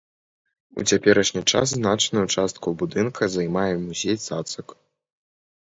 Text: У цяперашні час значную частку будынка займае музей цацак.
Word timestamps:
У 0.83 0.85
цяперашні 0.91 1.43
час 1.51 1.73
значную 1.79 2.25
частку 2.39 2.67
будынка 2.81 3.23
займае 3.37 3.71
музей 3.87 4.17
цацак. 4.27 4.67